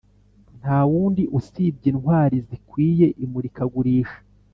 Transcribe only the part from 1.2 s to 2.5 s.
usibye intwari